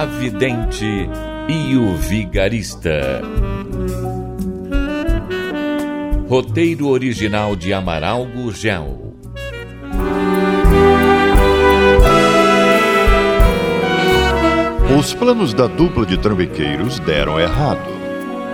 A 0.00 0.06
Vidente 0.06 1.10
e 1.46 1.76
o 1.76 1.94
Vigarista. 1.94 3.20
Roteiro 6.26 6.88
original 6.88 7.54
de 7.54 7.74
Amaral 7.74 8.24
Gurgel. 8.24 9.14
Os 14.98 15.12
planos 15.12 15.52
da 15.52 15.66
dupla 15.66 16.06
de 16.06 16.16
trambiqueiros 16.16 16.98
deram 17.00 17.38
errado. 17.38 17.90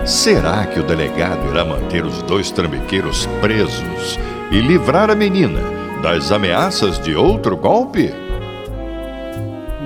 Será 0.03 0.65
que 0.65 0.81
o 0.81 0.83
delegado 0.83 1.49
irá 1.49 1.63
manter 1.63 2.03
os 2.03 2.21
dois 2.23 2.51
trambiqueiros 2.51 3.25
presos 3.39 4.19
e 4.51 4.59
livrar 4.59 5.09
a 5.09 5.15
menina 5.15 5.61
das 6.03 6.29
ameaças 6.29 6.99
de 6.99 7.15
outro 7.15 7.55
golpe? 7.55 8.26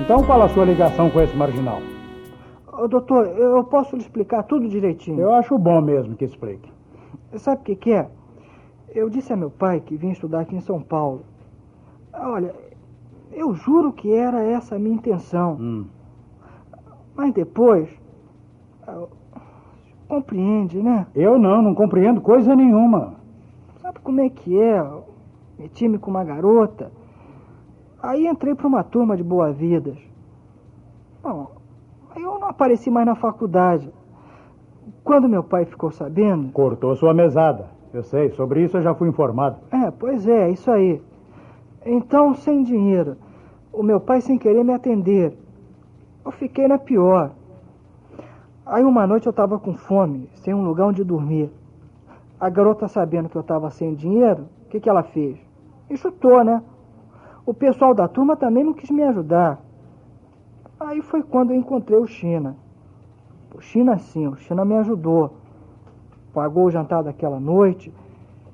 Então 0.02 0.20
qual 0.24 0.42
a 0.42 0.48
sua 0.48 0.64
ligação 0.64 1.08
com 1.08 1.20
esse 1.20 1.36
marginal? 1.36 1.78
Ô, 2.72 2.88
doutor, 2.88 3.24
eu 3.38 3.62
posso 3.62 3.94
lhe 3.94 4.02
explicar 4.02 4.42
tudo 4.42 4.68
direitinho. 4.68 5.20
Eu 5.20 5.32
acho 5.32 5.56
bom 5.56 5.80
mesmo 5.80 6.16
que 6.16 6.24
explique. 6.24 6.72
Sabe 7.36 7.60
o 7.60 7.64
que, 7.64 7.76
que 7.76 7.92
é? 7.92 8.08
Eu 8.92 9.08
disse 9.08 9.32
a 9.32 9.36
meu 9.36 9.48
pai 9.48 9.78
que 9.78 9.96
vim 9.96 10.10
estudar 10.10 10.40
aqui 10.40 10.56
em 10.56 10.60
São 10.60 10.82
Paulo. 10.82 11.22
Olha, 12.12 12.52
eu 13.30 13.54
juro 13.54 13.92
que 13.92 14.12
era 14.12 14.42
essa 14.42 14.74
a 14.74 14.78
minha 14.78 14.96
intenção. 14.96 15.56
Hum. 15.60 15.84
Mas 17.14 17.32
depois. 17.32 17.88
ah, 18.88 19.04
Compreende, 20.08 20.82
né? 20.82 21.06
Eu 21.14 21.38
não, 21.38 21.62
não 21.62 21.76
compreendo 21.76 22.20
coisa 22.20 22.56
nenhuma. 22.56 23.14
Sabe 23.80 24.00
como 24.00 24.20
é 24.20 24.28
que 24.28 24.60
é? 24.60 24.84
Meti-me 25.56 25.96
com 25.96 26.10
uma 26.10 26.24
garota. 26.24 26.90
Aí 28.02 28.26
entrei 28.26 28.52
para 28.52 28.66
uma 28.66 28.82
turma 28.82 29.16
de 29.16 29.22
boas-vidas. 29.22 29.96
Bom, 31.22 31.52
aí 32.10 32.20
eu 32.20 32.36
não 32.36 32.48
apareci 32.48 32.90
mais 32.90 33.06
na 33.06 33.14
faculdade. 33.14 33.88
Quando 35.04 35.28
meu 35.28 35.44
pai 35.44 35.64
ficou 35.64 35.92
sabendo. 35.92 36.50
Cortou 36.52 36.96
sua 36.96 37.14
mesada. 37.14 37.70
Eu 37.94 38.02
sei, 38.02 38.30
sobre 38.30 38.64
isso 38.64 38.76
eu 38.76 38.82
já 38.82 38.92
fui 38.92 39.08
informado. 39.08 39.58
É, 39.70 39.90
pois 39.92 40.26
é, 40.26 40.50
isso 40.50 40.68
aí. 40.68 41.00
Então, 41.86 42.34
sem 42.34 42.64
dinheiro, 42.64 43.16
o 43.72 43.82
meu 43.84 44.00
pai 44.00 44.20
sem 44.20 44.36
querer 44.36 44.64
me 44.64 44.72
atender. 44.72 45.38
Eu 46.24 46.32
fiquei 46.32 46.66
na 46.66 46.78
pior. 46.78 47.30
Aí 48.66 48.82
uma 48.82 49.06
noite 49.06 49.26
eu 49.26 49.30
estava 49.30 49.58
com 49.58 49.74
fome, 49.74 50.28
sem 50.34 50.54
um 50.54 50.64
lugar 50.64 50.86
onde 50.86 51.04
dormir. 51.04 51.50
A 52.40 52.48
garota, 52.48 52.88
sabendo 52.88 53.28
que 53.28 53.36
eu 53.36 53.42
estava 53.42 53.70
sem 53.70 53.94
dinheiro, 53.94 54.46
o 54.66 54.70
que, 54.70 54.80
que 54.80 54.88
ela 54.88 55.04
fez? 55.04 55.38
Me 55.88 55.96
chutou, 55.96 56.42
né? 56.42 56.62
O 57.44 57.52
pessoal 57.52 57.94
da 57.94 58.06
turma 58.06 58.36
também 58.36 58.62
não 58.62 58.72
quis 58.72 58.90
me 58.90 59.02
ajudar. 59.02 59.60
Aí 60.78 61.02
foi 61.02 61.22
quando 61.22 61.50
eu 61.50 61.56
encontrei 61.56 61.98
o 61.98 62.06
China. 62.06 62.56
O 63.54 63.60
China, 63.60 63.98
sim, 63.98 64.26
o 64.26 64.36
China 64.36 64.64
me 64.64 64.76
ajudou. 64.76 65.34
Pagou 66.32 66.64
o 66.64 66.70
jantar 66.70 67.02
daquela 67.02 67.38
noite, 67.38 67.92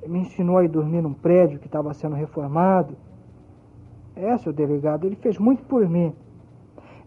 me 0.07 0.21
ensinou 0.21 0.59
a 0.59 0.65
ir 0.65 0.69
dormir 0.69 1.03
num 1.03 1.13
prédio 1.13 1.59
que 1.59 1.67
estava 1.67 1.93
sendo 1.95 2.17
reformado. 2.17 2.97
É, 4.17 4.37
seu 4.39 4.53
delegado, 4.53 5.07
ele 5.07 5.17
fez 5.17 5.39
muito 5.39 5.63
por 5.65 5.89
mim. 5.89 6.13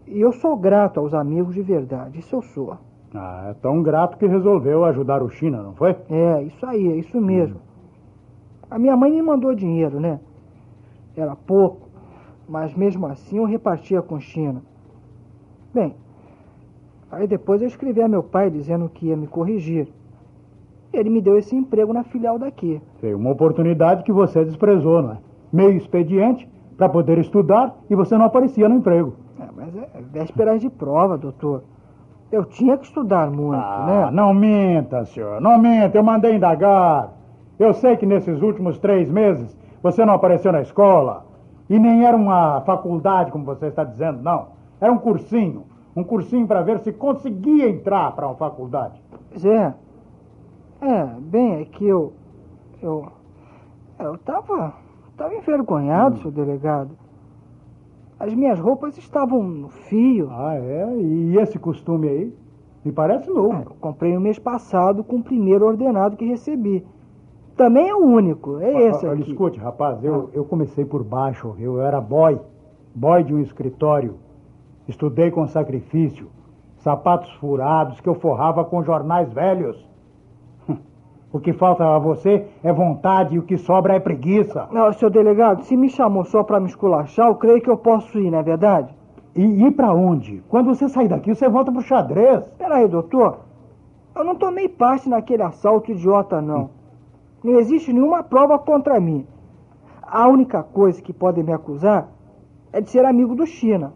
E 0.06 0.20
eu 0.20 0.32
sou 0.32 0.56
grato 0.56 0.98
aos 0.98 1.12
amigos 1.12 1.54
de 1.54 1.62
verdade, 1.62 2.18
isso 2.18 2.34
eu 2.34 2.42
sou. 2.42 2.78
Ah, 3.14 3.48
é 3.50 3.54
tão 3.54 3.82
grato 3.82 4.16
que 4.16 4.26
resolveu 4.26 4.84
ajudar 4.84 5.22
o 5.22 5.28
China, 5.28 5.62
não 5.62 5.74
foi? 5.74 5.96
É, 6.08 6.42
isso 6.44 6.64
aí, 6.64 6.88
é 6.88 6.96
isso 6.96 7.20
mesmo. 7.20 7.60
A 8.70 8.78
minha 8.78 8.96
mãe 8.96 9.10
me 9.10 9.20
mandou 9.20 9.54
dinheiro, 9.54 10.00
né? 10.00 10.18
Era 11.16 11.36
pouco, 11.36 11.88
mas 12.48 12.74
mesmo 12.74 13.06
assim 13.06 13.38
eu 13.38 13.44
repartia 13.44 14.00
com 14.02 14.18
China. 14.20 14.62
Bem, 15.74 15.94
aí 17.10 17.26
depois 17.26 17.60
eu 17.60 17.68
escrevi 17.68 18.00
a 18.02 18.08
meu 18.08 18.22
pai 18.22 18.50
dizendo 18.50 18.88
que 18.88 19.06
ia 19.06 19.16
me 19.16 19.26
corrigir. 19.26 19.88
Ele 20.92 21.08
me 21.08 21.20
deu 21.22 21.38
esse 21.38 21.54
emprego 21.56 21.92
na 21.92 22.04
filial 22.04 22.38
daqui. 22.38 22.80
Foi 23.00 23.14
uma 23.14 23.30
oportunidade 23.30 24.02
que 24.04 24.12
você 24.12 24.44
desprezou, 24.44 25.02
não 25.02 25.12
é? 25.12 25.18
Meio 25.52 25.76
expediente 25.76 26.48
para 26.76 26.88
poder 26.88 27.18
estudar 27.18 27.74
e 27.88 27.94
você 27.94 28.16
não 28.16 28.26
aparecia 28.26 28.68
no 28.68 28.76
emprego. 28.76 29.14
É, 29.40 29.44
mas 29.54 29.74
é 29.76 29.88
vésperas 30.12 30.60
de 30.60 30.68
prova, 30.68 31.16
doutor. 31.16 31.62
Eu 32.30 32.44
tinha 32.44 32.78
que 32.78 32.84
estudar 32.86 33.30
muito, 33.30 33.60
Ah, 33.62 33.84
né? 34.06 34.10
não 34.10 34.32
minta, 34.32 35.04
senhor. 35.04 35.40
Não 35.40 35.58
minta, 35.58 35.96
eu 35.96 36.02
mandei 36.02 36.34
indagar. 36.36 37.12
Eu 37.58 37.74
sei 37.74 37.96
que 37.96 38.06
nesses 38.06 38.40
últimos 38.40 38.78
três 38.78 39.10
meses 39.10 39.54
você 39.82 40.04
não 40.04 40.14
apareceu 40.14 40.52
na 40.52 40.60
escola. 40.60 41.26
E 41.68 41.78
nem 41.78 42.04
era 42.04 42.16
uma 42.16 42.60
faculdade, 42.62 43.32
como 43.32 43.44
você 43.44 43.66
está 43.66 43.84
dizendo, 43.84 44.22
não. 44.22 44.48
Era 44.80 44.92
um 44.92 44.98
cursinho. 44.98 45.64
Um 45.94 46.04
cursinho 46.04 46.46
para 46.46 46.62
ver 46.62 46.78
se 46.80 46.92
conseguia 46.92 47.68
entrar 47.68 48.12
para 48.12 48.26
uma 48.26 48.36
faculdade. 48.36 49.00
Pois 49.30 49.44
é. 49.44 49.74
Bem, 51.20 51.60
é 51.60 51.64
que 51.64 51.86
eu. 51.86 52.12
Eu. 52.82 53.06
Eu 53.98 54.18
tava. 54.18 54.74
Tava 55.16 55.34
envergonhado, 55.34 56.18
seu 56.18 56.30
delegado. 56.30 56.90
As 58.18 58.34
minhas 58.34 58.58
roupas 58.58 58.96
estavam 58.98 59.42
no 59.42 59.68
fio. 59.68 60.28
Ah, 60.30 60.54
é? 60.54 60.96
E 60.96 61.38
esse 61.38 61.58
costume 61.58 62.08
aí? 62.08 62.36
Me 62.84 62.90
parece 62.90 63.30
novo. 63.30 63.54
É, 63.54 63.62
eu 63.62 63.76
comprei 63.80 64.14
no 64.14 64.20
mês 64.20 64.38
passado 64.38 65.04
com 65.04 65.16
o 65.16 65.22
primeiro 65.22 65.66
ordenado 65.66 66.16
que 66.16 66.24
recebi. 66.24 66.84
Também 67.56 67.88
é 67.88 67.94
o 67.94 67.98
único, 68.04 68.58
é 68.58 68.88
esse 68.88 69.06
Olha, 69.06 69.20
aqui. 69.20 69.30
escute, 69.30 69.58
rapaz, 69.58 70.02
eu, 70.02 70.30
eu 70.32 70.44
comecei 70.44 70.84
por 70.84 71.04
baixo, 71.04 71.54
eu 71.58 71.80
era 71.80 72.00
boy, 72.00 72.40
boy 72.94 73.22
de 73.22 73.34
um 73.34 73.40
escritório. 73.40 74.16
Estudei 74.88 75.30
com 75.30 75.46
sacrifício, 75.46 76.28
sapatos 76.78 77.30
furados 77.34 78.00
que 78.00 78.08
eu 78.08 78.14
forrava 78.14 78.64
com 78.64 78.82
jornais 78.82 79.32
velhos. 79.32 79.88
O 81.32 81.40
que 81.40 81.54
falta 81.54 81.82
a 81.82 81.98
você 81.98 82.46
é 82.62 82.70
vontade 82.70 83.36
e 83.36 83.38
o 83.38 83.42
que 83.42 83.56
sobra 83.56 83.94
é 83.94 84.00
preguiça. 84.00 84.68
Não, 84.70 84.92
seu 84.92 85.08
delegado, 85.08 85.62
se 85.62 85.74
me 85.74 85.88
chamou 85.88 86.24
só 86.24 86.42
pra 86.42 86.60
me 86.60 86.66
esculachar, 86.66 87.28
eu 87.28 87.36
creio 87.36 87.62
que 87.62 87.70
eu 87.70 87.76
posso 87.78 88.18
ir, 88.18 88.30
não 88.30 88.38
é 88.38 88.42
verdade? 88.42 88.94
E 89.34 89.42
ir 89.42 89.70
pra 89.70 89.94
onde? 89.94 90.42
Quando 90.50 90.74
você 90.74 90.90
sair 90.90 91.08
daqui, 91.08 91.34
você 91.34 91.48
volta 91.48 91.72
pro 91.72 91.80
xadrez. 91.80 92.44
Peraí, 92.58 92.86
doutor. 92.86 93.38
Eu 94.14 94.24
não 94.24 94.34
tomei 94.34 94.68
parte 94.68 95.08
naquele 95.08 95.42
assalto 95.42 95.90
idiota, 95.90 96.42
não. 96.42 96.68
Não 97.42 97.58
existe 97.58 97.92
nenhuma 97.92 98.22
prova 98.22 98.58
contra 98.58 98.98
mim. 99.00 99.26
A 100.02 100.28
única 100.28 100.62
coisa 100.62 101.00
que 101.02 101.12
podem 101.12 101.42
me 101.44 101.52
acusar 101.52 102.08
é 102.72 102.80
de 102.80 102.90
ser 102.90 103.04
amigo 103.04 103.34
do 103.34 103.46
China. 103.46 103.92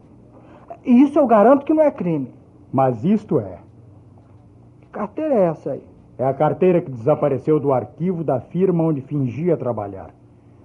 E 0.85 1.03
isso 1.03 1.19
eu 1.19 1.27
garanto 1.27 1.65
que 1.65 1.75
não 1.75 1.83
é 1.83 1.91
crime. 1.91 2.31
Mas 2.73 3.05
isto 3.05 3.39
é, 3.41 3.59
Que 4.81 4.89
carteira 4.89 5.35
é 5.35 5.45
essa 5.47 5.71
aí? 5.73 5.83
é 6.19 6.25
a 6.27 6.33
carteira 6.35 6.81
que 6.81 6.91
desapareceu 6.91 7.61
do 7.61 7.73
arquivo 7.73 8.25
da 8.25 8.41
firma 8.41 8.83
onde 8.85 9.01
fingia 9.03 9.57
trabalhar. 9.57 10.11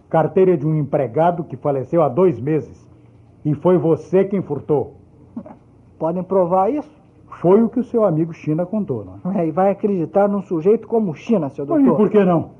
Carteira 0.09 0.57
de 0.57 0.65
um 0.65 0.75
empregado 0.75 1.43
que 1.43 1.55
faleceu 1.57 2.01
há 2.01 2.09
dois 2.09 2.39
meses. 2.39 2.89
E 3.45 3.53
foi 3.55 3.77
você 3.77 4.23
quem 4.25 4.41
furtou. 4.41 4.95
Podem 5.99 6.23
provar 6.23 6.69
isso? 6.71 6.89
Foi 7.41 7.61
o 7.63 7.69
que 7.69 7.79
o 7.79 7.83
seu 7.83 8.03
amigo 8.05 8.33
China 8.33 8.65
contou, 8.65 9.03
não 9.23 9.31
é? 9.31 9.41
É, 9.43 9.47
e 9.47 9.51
vai 9.51 9.71
acreditar 9.71 10.27
num 10.27 10.41
sujeito 10.41 10.87
como 10.87 11.13
China, 11.15 11.49
seu 11.49 11.65
E 11.65 11.67
doutor? 11.67 11.95
por 11.97 12.09
que 12.09 12.23
não? 12.23 12.51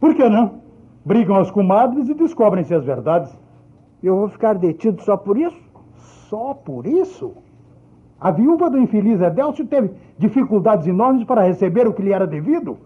Por 0.00 0.14
que 0.14 0.26
não? 0.28 0.62
Brigam 1.04 1.36
as 1.36 1.50
comadres 1.50 2.08
e 2.08 2.14
descobrem-se 2.14 2.74
as 2.74 2.84
verdades. 2.84 3.30
Eu 4.02 4.16
vou 4.16 4.28
ficar 4.28 4.54
detido 4.54 5.02
só 5.02 5.16
por 5.16 5.36
isso? 5.36 5.60
Só 6.28 6.54
por 6.54 6.86
isso? 6.86 7.32
A 8.18 8.30
viúva 8.30 8.70
do 8.70 8.78
infeliz 8.78 9.20
Edélcio 9.20 9.66
teve 9.66 9.90
dificuldades 10.18 10.86
enormes 10.86 11.24
para 11.24 11.42
receber 11.42 11.86
o 11.86 11.92
que 11.92 12.02
lhe 12.02 12.12
era 12.12 12.26
devido? 12.26 12.78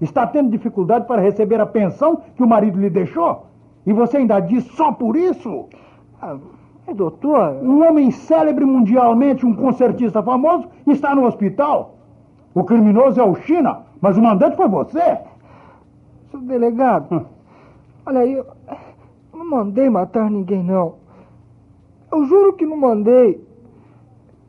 Está 0.00 0.26
tendo 0.26 0.50
dificuldade 0.50 1.06
para 1.06 1.20
receber 1.20 1.60
a 1.60 1.66
pensão 1.66 2.22
que 2.36 2.42
o 2.42 2.48
marido 2.48 2.78
lhe 2.78 2.88
deixou? 2.88 3.46
E 3.84 3.92
você 3.92 4.18
ainda 4.18 4.40
diz 4.40 4.64
só 4.76 4.92
por 4.92 5.16
isso? 5.16 5.66
Ah, 6.20 6.36
mas, 6.86 6.96
doutor, 6.96 7.56
Um 7.62 7.86
homem 7.86 8.10
célebre 8.10 8.64
mundialmente, 8.64 9.46
um 9.46 9.54
concertista 9.54 10.22
famoso, 10.22 10.68
está 10.86 11.14
no 11.14 11.26
hospital. 11.26 11.96
O 12.54 12.64
criminoso 12.64 13.20
é 13.20 13.24
o 13.24 13.34
China, 13.34 13.82
mas 14.00 14.16
o 14.16 14.22
mandante 14.22 14.56
foi 14.56 14.68
você. 14.68 15.18
Delegado, 16.42 17.26
olha 18.06 18.20
aí, 18.20 18.34
eu 18.34 18.46
não 19.32 19.48
mandei 19.48 19.88
matar 19.88 20.30
ninguém, 20.30 20.62
não. 20.62 20.96
Eu 22.12 22.24
juro 22.24 22.54
que 22.54 22.66
não 22.66 22.76
mandei. 22.76 23.46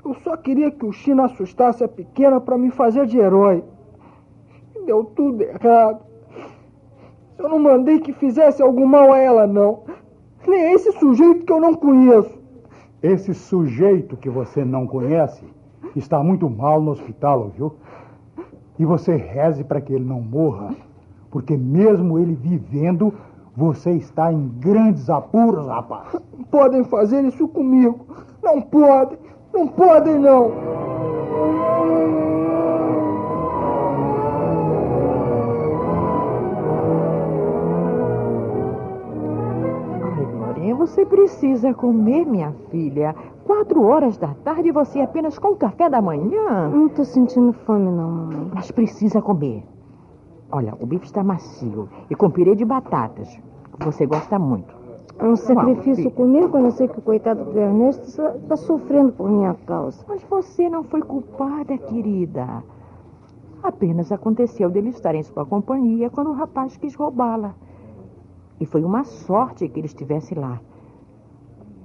Eu 0.03 0.15
só 0.15 0.35
queria 0.35 0.71
que 0.71 0.85
o 0.85 0.91
China 0.91 1.25
assustasse 1.25 1.83
a 1.83 1.87
pequena 1.87 2.41
para 2.41 2.57
me 2.57 2.71
fazer 2.71 3.05
de 3.05 3.19
herói. 3.19 3.63
Deu 4.85 5.03
tudo 5.03 5.43
errado. 5.43 6.01
Eu 7.37 7.49
não 7.49 7.59
mandei 7.59 7.99
que 7.99 8.11
fizesse 8.13 8.61
algum 8.61 8.85
mal 8.85 9.13
a 9.13 9.19
ela, 9.19 9.45
não. 9.45 9.83
Nem 10.47 10.73
esse 10.73 10.91
sujeito 10.93 11.45
que 11.45 11.51
eu 11.51 11.59
não 11.59 11.75
conheço. 11.75 12.39
Esse 13.01 13.33
sujeito 13.33 14.17
que 14.17 14.29
você 14.29 14.65
não 14.65 14.87
conhece 14.87 15.43
está 15.95 16.23
muito 16.23 16.49
mal 16.49 16.81
no 16.81 16.91
hospital, 16.91 17.51
viu? 17.55 17.75
E 18.77 18.85
você 18.85 19.15
reze 19.15 19.63
para 19.63 19.81
que 19.81 19.93
ele 19.93 20.05
não 20.05 20.21
morra, 20.21 20.75
porque 21.31 21.55
mesmo 21.55 22.19
ele 22.19 22.35
vivendo, 22.35 23.13
você 23.55 23.91
está 23.91 24.31
em 24.31 24.49
grandes 24.59 25.09
apuros, 25.09 25.65
rapaz. 25.65 26.15
Podem 26.51 26.83
fazer 26.83 27.23
isso 27.23 27.47
comigo. 27.47 28.05
Não 28.43 28.61
podem. 28.61 29.17
Não 29.53 29.67
podem, 29.67 30.19
não. 30.19 30.51
Ai, 40.57 40.73
você 40.73 41.05
precisa 41.05 41.73
comer, 41.73 42.25
minha 42.25 42.53
filha. 42.69 43.15
Quatro 43.45 43.83
horas 43.83 44.17
da 44.17 44.33
tarde 44.43 44.69
e 44.69 44.71
você 44.71 44.99
apenas 44.99 45.37
com 45.37 45.55
café 45.55 45.89
da 45.89 46.01
manhã. 46.01 46.69
Não 46.69 46.89
tô 46.89 47.03
sentindo 47.03 47.53
fome, 47.53 47.91
não, 47.91 48.09
mamãe. 48.09 48.51
Mas 48.53 48.71
precisa 48.71 49.21
comer. 49.21 49.63
Olha, 50.51 50.75
o 50.79 50.85
bife 50.85 51.05
está 51.05 51.23
macio 51.23 51.87
e 52.09 52.15
com 52.15 52.29
pirê 52.29 52.55
de 52.55 52.65
batatas, 52.65 53.39
você 53.79 54.05
gosta 54.05 54.37
muito. 54.37 54.81
É 55.17 55.25
um 55.25 55.35
sacrifício 55.35 56.09
comer 56.11 56.49
quando 56.49 56.65
eu 56.65 56.71
sei 56.71 56.87
que 56.87 56.99
o 56.99 57.01
coitado 57.01 57.45
do 57.45 57.57
Ernesto 57.57 58.05
está 58.05 58.57
sofrendo 58.57 59.13
por 59.13 59.29
minha 59.29 59.53
causa. 59.65 60.03
Mas 60.07 60.23
você 60.23 60.67
não 60.67 60.83
foi 60.83 61.01
culpada, 61.01 61.77
querida. 61.77 62.63
Apenas 63.61 64.11
aconteceu 64.11 64.69
dele 64.69 64.89
estar 64.89 65.13
em 65.13 65.21
sua 65.21 65.45
companhia 65.45 66.09
quando 66.09 66.31
o 66.31 66.33
rapaz 66.33 66.75
quis 66.75 66.95
roubá-la. 66.95 67.53
E 68.59 68.65
foi 68.65 68.83
uma 68.83 69.03
sorte 69.03 69.69
que 69.69 69.79
ele 69.79 69.85
estivesse 69.85 70.33
lá. 70.33 70.59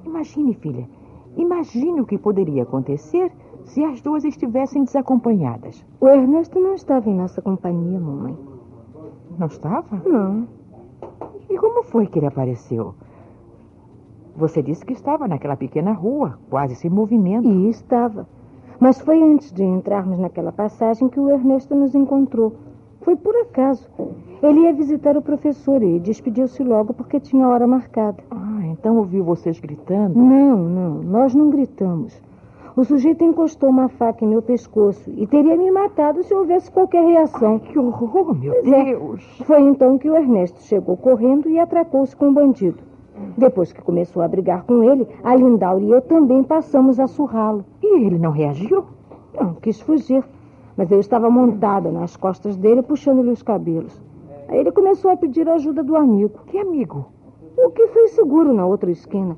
Imagine, 0.04 0.54
filha, 0.54 0.88
imagine 1.36 2.00
o 2.00 2.06
que 2.06 2.16
poderia 2.16 2.62
acontecer 2.62 3.30
se 3.64 3.84
as 3.84 4.00
duas 4.00 4.24
estivessem 4.24 4.84
desacompanhadas. 4.84 5.84
O 6.00 6.08
Ernesto 6.08 6.58
não 6.58 6.74
estava 6.74 7.10
em 7.10 7.14
nossa 7.14 7.42
companhia, 7.42 8.00
mamãe. 8.00 8.56
Não 9.38 9.46
estava? 9.46 10.02
Não. 10.04 10.46
E 11.48 11.56
como 11.58 11.82
foi 11.82 12.06
que 12.06 12.18
ele 12.18 12.26
apareceu? 12.26 12.94
Você 14.36 14.62
disse 14.62 14.84
que 14.84 14.92
estava 14.92 15.26
naquela 15.26 15.56
pequena 15.56 15.92
rua, 15.92 16.38
quase 16.50 16.74
sem 16.74 16.90
movimento. 16.90 17.48
E 17.48 17.68
estava. 17.70 18.26
Mas 18.78 19.00
foi 19.00 19.22
antes 19.22 19.50
de 19.52 19.64
entrarmos 19.64 20.18
naquela 20.18 20.52
passagem 20.52 21.08
que 21.08 21.18
o 21.18 21.30
Ernesto 21.30 21.74
nos 21.74 21.94
encontrou. 21.94 22.54
Foi 23.00 23.16
por 23.16 23.34
acaso. 23.36 23.88
Ele 24.42 24.60
ia 24.60 24.72
visitar 24.72 25.16
o 25.16 25.22
professor 25.22 25.82
e 25.82 25.98
despediu-se 25.98 26.62
logo 26.62 26.92
porque 26.92 27.18
tinha 27.18 27.48
hora 27.48 27.66
marcada. 27.66 28.22
Ah, 28.30 28.60
então 28.66 28.98
ouviu 28.98 29.24
vocês 29.24 29.58
gritando? 29.58 30.18
Não, 30.18 30.58
não, 30.58 31.02
nós 31.02 31.34
não 31.34 31.48
gritamos. 31.48 32.20
O 32.76 32.84
sujeito 32.84 33.25
encostou 33.25 33.70
uma 33.70 33.88
faca 33.88 34.23
em 34.23 34.28
meu 34.28 34.43
pescoço 34.43 35.11
e 35.17 35.26
teria 35.26 35.56
me 35.56 35.70
matado 35.70 36.23
se 36.23 36.34
houvesse 36.34 36.70
qualquer 36.70 37.02
reação. 37.06 37.55
Ai, 37.55 37.61
que 37.61 37.78
horror, 37.78 38.34
meu 38.34 38.52
Pois 38.52 38.67
é. 38.70 38.84
Deus! 38.84 39.25
Foi 39.46 39.62
então 39.62 39.96
que 39.96 40.11
o 40.11 40.14
Ernesto 40.14 40.61
chegou 40.61 40.94
correndo 40.94 41.49
e 41.49 41.58
atracou-se 41.58 42.14
com 42.14 42.28
o 42.28 42.34
bandido. 42.34 42.76
Depois 43.34 43.73
que 43.73 43.81
começou 43.81 44.20
a 44.20 44.28
brigar 44.28 44.64
com 44.64 44.84
ele, 44.84 45.08
a 45.25 45.34
Lindaura 45.34 45.82
e 45.82 45.90
eu 45.90 46.02
também 46.02 46.43
passamos 46.43 47.00
a 47.00 47.06
surrá-lo. 47.06 47.64
E 47.82 48.05
ele 48.05 48.19
não 48.19 48.31
reagiu? 48.31 48.84
Não, 49.40 49.55
quis 49.55 49.81
fugir, 49.81 50.22
mas 50.76 50.90
eu 50.90 51.00
estava 51.00 51.31
montada 51.31 51.90
nas 51.90 52.14
costas 52.14 52.58
dele, 52.58 52.82
puxando-lhe 52.82 53.31
os 53.31 53.43
cabelos. 53.43 53.99
Aí 54.49 54.58
ele 54.58 54.70
começou 54.70 55.11
a 55.11 55.17
pedir 55.17 55.49
a 55.49 55.55
ajuda 55.55 55.82
do 55.82 55.96
amigo. 55.96 56.40
Que 56.46 56.58
amigo? 56.58 57.06
O 57.56 57.70
que 57.70 57.87
fez 57.87 58.11
seguro 58.11 58.52
na 58.52 58.67
outra 58.67 58.90
esquina. 58.90 59.34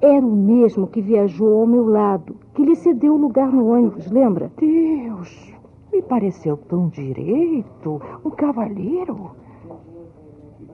Era 0.00 0.24
o 0.24 0.34
mesmo 0.34 0.86
que 0.86 1.02
viajou 1.02 1.60
ao 1.60 1.66
meu 1.66 1.86
lado, 1.86 2.34
que 2.54 2.64
lhe 2.64 2.74
cedeu 2.74 3.14
o 3.14 3.18
lugar 3.18 3.52
no 3.52 3.68
ônibus, 3.68 4.10
lembra? 4.10 4.50
Deus, 4.56 5.54
me 5.92 6.00
pareceu 6.00 6.56
tão 6.56 6.88
direito. 6.88 8.00
Um 8.24 8.30
cavalheiro. 8.30 9.32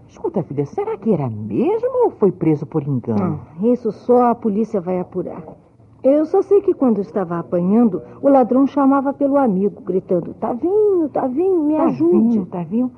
Escuta, 0.06 0.44
filha, 0.44 0.64
será 0.64 0.96
que 0.96 1.12
era 1.12 1.28
mesmo 1.28 2.04
ou 2.04 2.10
foi 2.10 2.30
preso 2.30 2.64
por 2.66 2.82
engano? 2.84 3.40
Ah, 3.42 3.66
isso 3.66 3.90
só 3.90 4.30
a 4.30 4.34
polícia 4.34 4.80
vai 4.80 5.00
apurar. 5.00 5.42
Eu 6.04 6.24
só 6.24 6.40
sei 6.40 6.60
que 6.60 6.72
quando 6.72 7.00
estava 7.00 7.38
apanhando, 7.38 8.00
o 8.22 8.28
ladrão 8.28 8.64
chamava 8.64 9.12
pelo 9.12 9.36
amigo, 9.36 9.82
gritando: 9.82 10.34
Tavinho, 10.34 11.08
Tavinho, 11.08 11.64
me 11.64 11.76
ajude. 11.76 12.12
Tavinho, 12.12 12.46
Tavinho. 12.46 12.92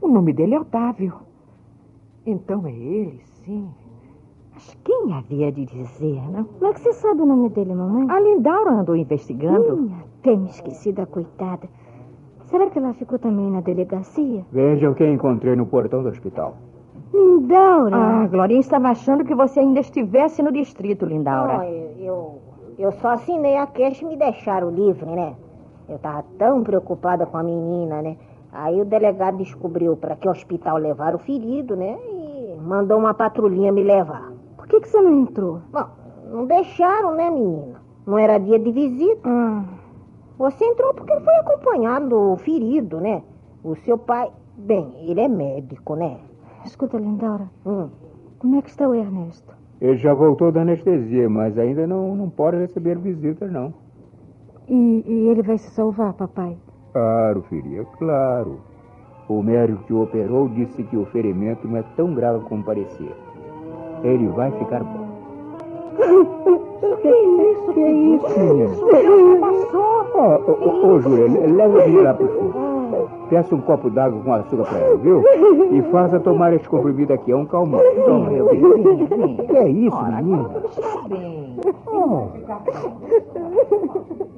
O 0.00 0.06
nome 0.06 0.32
dele 0.32 0.54
é 0.54 0.60
Otávio. 0.60 1.14
Então 2.24 2.64
é 2.66 2.72
ele, 2.72 3.20
sim. 3.44 3.68
Mas 4.62 4.78
quem 4.84 5.12
havia 5.12 5.50
de 5.50 5.66
dizer, 5.66 6.22
não? 6.30 6.44
Como 6.44 6.70
é 6.70 6.72
que 6.72 6.80
você 6.80 6.92
sabe 6.92 7.20
o 7.20 7.26
nome 7.26 7.48
dele, 7.48 7.74
mamãe? 7.74 8.08
A 8.08 8.20
Lindaura 8.20 8.70
andou 8.70 8.94
investigando. 8.94 9.76
Minha, 9.76 10.04
até 10.20 10.36
me 10.36 10.48
esqueci 10.48 10.92
da 10.92 11.04
coitada. 11.04 11.68
Será 12.44 12.70
que 12.70 12.78
ela 12.78 12.94
ficou 12.94 13.18
também 13.18 13.50
na 13.50 13.60
delegacia? 13.60 14.44
Veja 14.52 14.88
o 14.88 14.94
que 14.94 15.04
encontrei 15.04 15.56
no 15.56 15.66
portão 15.66 16.04
do 16.04 16.10
hospital. 16.10 16.54
Lindaura! 17.12 17.96
Ah, 17.96 18.26
Glorinha 18.28 18.60
estava 18.60 18.90
achando 18.90 19.24
que 19.24 19.34
você 19.34 19.58
ainda 19.58 19.80
estivesse 19.80 20.40
no 20.42 20.52
distrito, 20.52 21.06
Lindaura. 21.06 21.58
Não, 21.58 21.64
eu, 21.64 21.90
eu, 21.98 22.38
eu 22.78 22.92
só 22.92 23.08
assinei 23.08 23.56
a 23.56 23.66
queixa 23.66 24.04
e 24.04 24.08
me 24.08 24.16
deixaram 24.16 24.70
livre, 24.70 25.10
né? 25.10 25.34
Eu 25.88 25.98
tava 25.98 26.24
tão 26.38 26.62
preocupada 26.62 27.26
com 27.26 27.36
a 27.36 27.42
menina, 27.42 28.00
né? 28.00 28.16
Aí 28.52 28.80
o 28.80 28.84
delegado 28.84 29.38
descobriu 29.38 29.96
para 29.96 30.14
que 30.14 30.28
hospital 30.28 30.76
levar 30.76 31.16
o 31.16 31.18
ferido, 31.18 31.74
né? 31.74 31.98
E 32.06 32.56
mandou 32.60 32.98
uma 32.98 33.12
patrulhinha 33.12 33.72
me 33.72 33.82
levar. 33.82 34.31
Por 34.72 34.80
que, 34.80 34.86
que 34.86 34.88
você 34.88 35.02
não 35.02 35.20
entrou? 35.20 35.60
Bom, 35.70 35.84
não 36.32 36.46
deixaram, 36.46 37.14
né, 37.14 37.28
menina? 37.28 37.82
Não 38.06 38.16
era 38.18 38.38
dia 38.38 38.58
de 38.58 38.72
visita. 38.72 39.20
Ah, 39.28 39.64
Você 40.38 40.64
entrou 40.64 40.94
porque 40.94 41.12
foi 41.20 41.34
acompanhado 41.36 42.08
do 42.08 42.36
ferido, 42.38 42.98
né? 42.98 43.22
O 43.62 43.74
seu 43.76 43.98
pai, 43.98 44.30
bem, 44.56 44.94
ele 45.06 45.20
é 45.20 45.28
médico, 45.28 45.94
né? 45.94 46.16
escuta, 46.64 46.96
Lindaura. 46.96 47.50
Hum. 47.66 47.90
Como 48.38 48.56
é 48.56 48.62
que 48.62 48.70
está 48.70 48.88
o 48.88 48.94
Ernesto? 48.94 49.54
Ele 49.78 49.98
já 49.98 50.14
voltou 50.14 50.50
da 50.50 50.62
anestesia, 50.62 51.28
mas 51.28 51.58
ainda 51.58 51.86
não, 51.86 52.16
não 52.16 52.30
pode 52.30 52.56
receber 52.56 52.96
visitas, 52.96 53.52
não. 53.52 53.74
E, 54.68 55.04
e 55.06 55.28
ele 55.28 55.42
vai 55.42 55.58
se 55.58 55.68
salvar, 55.68 56.14
papai? 56.14 56.56
Claro, 56.94 57.42
filha, 57.42 57.84
claro. 57.98 58.58
O 59.28 59.42
médico 59.42 59.84
que 59.84 59.92
o 59.92 60.02
operou 60.02 60.48
disse 60.48 60.82
que 60.84 60.96
o 60.96 61.04
ferimento 61.04 61.68
não 61.68 61.76
é 61.76 61.84
tão 61.94 62.14
grave 62.14 62.42
como 62.46 62.64
parecia. 62.64 63.31
Ele 64.02 64.26
vai 64.28 64.50
ficar 64.52 64.82
bom. 64.82 65.02
Que 67.00 67.08
isso, 67.08 67.72
que 67.72 67.80
isso? 67.80 68.38
Menina. 68.38 69.40
Passou. 69.40 69.82
Ô, 70.14 70.52
ô, 70.52 70.86
ô, 70.94 71.00
Júlia, 71.00 71.26
le- 71.28 71.52
leva 71.52 71.84
ele 71.84 72.00
lá 72.02 72.14
pro 72.14 72.28
fundo. 72.28 72.72
Peça 73.30 73.54
um 73.54 73.60
copo 73.62 73.88
d'água 73.90 74.20
com 74.22 74.34
açúcar 74.34 74.64
pra 74.64 74.78
ela, 74.78 74.96
viu? 74.98 75.22
E 75.72 75.80
faça 75.90 76.20
tomar 76.20 76.52
esse 76.52 76.68
comprimido 76.68 77.12
aqui, 77.12 77.32
é 77.32 77.36
um 77.36 77.46
calmante. 77.46 77.84
Toma, 78.04 78.28
meu. 78.30 78.46
Vem, 78.50 79.06
vem. 79.06 79.36
Que 79.46 79.56
é 79.56 79.68
isso, 79.68 80.02
menina? 80.04 80.50
Bem. 81.08 81.56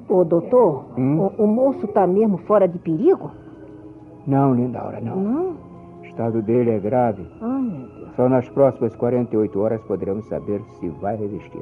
Ô, 0.07 0.23
doutor, 0.23 0.85
Hum? 0.97 1.29
o, 1.37 1.43
o 1.43 1.47
moço 1.47 1.87
tá 1.87 2.07
mesmo 2.07 2.37
fora 2.37 2.67
de 2.67 2.77
perigo? 2.79 3.31
Não, 4.25 4.53
Lindaura, 4.53 4.99
não. 5.01 5.15
Não? 5.15 5.53
O 6.01 6.05
estado 6.05 6.41
dele 6.41 6.71
é 6.71 6.79
grave. 6.79 7.25
Ai, 7.41 7.61
meu 7.61 7.87
Deus. 7.87 8.04
Só 8.15 8.29
nas 8.29 8.47
próximas 8.49 8.95
48 8.95 9.59
horas 9.59 9.81
poderemos 9.83 10.25
saber 10.27 10.61
se 10.79 10.87
vai 10.89 11.15
resistir. 11.17 11.61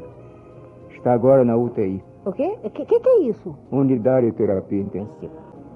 Está 0.92 1.14
agora 1.14 1.44
na 1.44 1.56
UTI, 1.58 2.02
O 2.26 2.32
quê? 2.32 2.56
O 2.64 2.70
que, 2.70 2.86
que, 2.86 3.00
que 3.00 3.10
é 3.10 3.20
isso? 3.24 3.56
unidade 3.72 4.28
de 4.28 4.32
terapia 4.38 4.80
intensiva. 4.82 5.34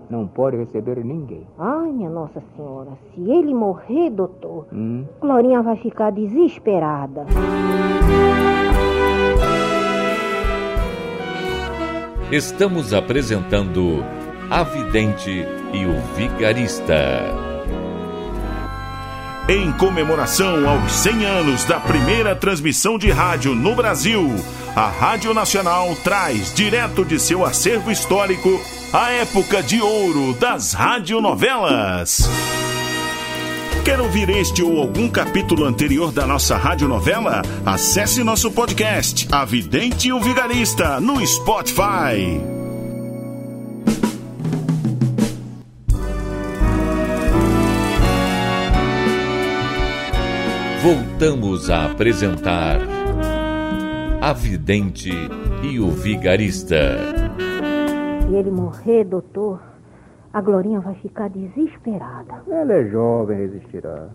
Não 0.10 0.26
pode 0.26 0.56
receber 0.56 1.04
ninguém. 1.04 1.46
Ai, 1.58 1.92
minha 1.92 2.10
Nossa 2.10 2.42
Senhora, 2.56 2.92
se 3.14 3.20
ele 3.30 3.54
morrer, 3.54 4.10
doutor, 4.10 4.66
Hum? 4.72 5.04
Glorinha 5.20 5.62
vai 5.62 5.76
ficar 5.76 6.12
desesperada. 6.12 7.26
Estamos 12.32 12.94
apresentando 12.94 14.04
A 14.50 14.64
Vidente 14.64 15.46
e 15.74 15.86
o 15.86 15.94
Vigarista. 16.16 17.47
Em 19.50 19.72
comemoração 19.72 20.68
aos 20.68 20.92
100 20.92 21.26
anos 21.26 21.64
da 21.64 21.80
primeira 21.80 22.36
transmissão 22.36 22.98
de 22.98 23.10
rádio 23.10 23.56
no 23.56 23.74
Brasil, 23.74 24.36
a 24.76 24.90
Rádio 24.90 25.34
Nacional 25.34 25.96
traz 26.04 26.54
direto 26.54 27.06
de 27.06 27.18
seu 27.18 27.46
acervo 27.46 27.90
histórico 27.90 28.60
a 28.92 29.10
época 29.12 29.64
de 29.64 29.80
ouro 29.82 30.34
das 30.34 30.74
radionovelas. 30.74 32.30
Quer 33.86 34.02
ouvir 34.02 34.30
este 34.32 34.62
ou 34.62 34.82
algum 34.82 35.08
capítulo 35.08 35.64
anterior 35.64 36.12
da 36.12 36.28
nossa 36.28 36.58
radionovela? 36.58 37.42
Acesse 37.66 38.26
nosso 38.26 38.52
podcast, 38.52 39.30
A 39.32 39.46
Vidente 39.46 40.10
e 40.10 40.12
o 40.12 40.20
Vigarista, 40.20 41.00
no 41.00 41.26
Spotify. 41.26 42.57
Voltamos 50.92 51.70
a 51.70 51.92
apresentar 51.92 52.78
A 54.22 54.32
Vidente 54.32 55.10
e 55.62 55.82
o 55.82 55.90
Vigarista. 55.90 56.78
Se 58.26 58.34
ele 58.34 58.50
morrer, 58.50 59.04
doutor, 59.04 59.60
a 60.32 60.40
Glorinha 60.40 60.80
vai 60.80 60.96
ficar 60.96 61.28
desesperada. 61.30 62.36
Ela 62.50 62.72
é 62.76 62.86
jovem, 62.86 63.38
resistirá. 63.38 64.08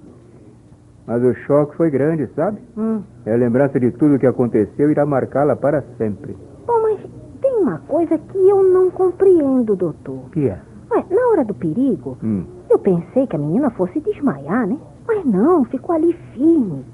Mas 1.06 1.22
o 1.22 1.34
choque 1.46 1.76
foi 1.76 1.90
grande, 1.90 2.26
sabe? 2.34 2.58
Hum. 2.74 3.02
É 3.26 3.34
a 3.34 3.36
lembrança 3.36 3.78
de 3.78 3.90
tudo 3.90 4.18
que 4.18 4.26
aconteceu 4.26 4.90
irá 4.90 5.04
marcá-la 5.04 5.54
para 5.54 5.84
sempre. 5.98 6.34
Bom, 6.66 6.80
mas 6.84 6.98
tem 7.42 7.52
uma 7.52 7.80
coisa 7.80 8.16
que 8.16 8.38
eu 8.48 8.62
não 8.62 8.90
compreendo, 8.90 9.76
doutor. 9.76 10.24
O 10.24 10.30
que 10.30 10.48
é? 10.48 10.58
Ué, 10.90 11.04
na 11.10 11.28
hora 11.32 11.44
do 11.44 11.52
perigo, 11.52 12.16
Hum. 12.24 12.44
eu 12.70 12.78
pensei 12.78 13.26
que 13.26 13.36
a 13.36 13.38
menina 13.38 13.68
fosse 13.68 14.00
desmaiar, 14.00 14.66
né? 14.66 14.78
Mas 15.06 15.24
não, 15.24 15.64
ficou 15.64 15.94
ali 15.94 16.12
firme. 16.34 16.84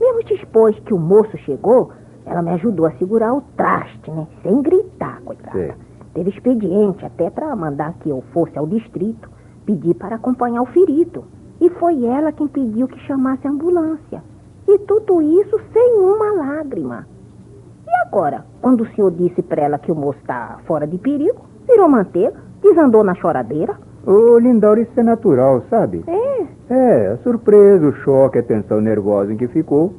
Mesmo 0.00 0.22
depois 0.24 0.78
que 0.80 0.94
o 0.94 0.98
moço 0.98 1.36
chegou, 1.38 1.92
ela 2.24 2.42
me 2.42 2.50
ajudou 2.50 2.86
a 2.86 2.92
segurar 2.92 3.34
o 3.34 3.40
traste, 3.56 4.10
né? 4.10 4.26
Sem 4.42 4.62
gritar, 4.62 5.20
coitada. 5.22 5.52
Sei. 5.52 5.74
Teve 6.14 6.30
expediente 6.30 7.04
até 7.04 7.28
para 7.30 7.54
mandar 7.54 7.94
que 8.00 8.08
eu 8.08 8.22
fosse 8.32 8.58
ao 8.58 8.66
distrito, 8.66 9.30
pedir 9.64 9.94
para 9.94 10.16
acompanhar 10.16 10.62
o 10.62 10.66
ferido. 10.66 11.24
E 11.60 11.68
foi 11.70 12.04
ela 12.04 12.32
quem 12.32 12.48
pediu 12.48 12.88
que 12.88 12.98
chamasse 13.00 13.46
a 13.46 13.50
ambulância. 13.50 14.22
E 14.66 14.78
tudo 14.80 15.22
isso 15.22 15.60
sem 15.72 15.98
uma 16.00 16.32
lágrima. 16.32 17.06
E 17.86 18.06
agora, 18.06 18.44
quando 18.60 18.82
o 18.82 18.86
senhor 18.94 19.10
disse 19.12 19.42
para 19.42 19.62
ela 19.62 19.78
que 19.78 19.92
o 19.92 19.94
moço 19.94 20.18
está 20.18 20.58
fora 20.66 20.86
de 20.86 20.98
perigo, 20.98 21.46
virou 21.66 21.88
manteiga, 21.88 22.42
desandou 22.60 23.04
na 23.04 23.14
choradeira? 23.14 23.78
Ô, 24.06 24.38
Lindaura, 24.38 24.80
isso 24.80 24.92
é 24.98 25.02
natural, 25.02 25.64
sabe? 25.68 26.04
É, 26.06 26.46
É, 26.68 27.08
a 27.08 27.16
surpresa, 27.18 27.86
o 27.86 27.92
choque, 27.92 28.38
a 28.38 28.42
tensão 28.42 28.80
nervosa 28.80 29.32
em 29.32 29.36
que 29.36 29.48
ficou, 29.48 29.94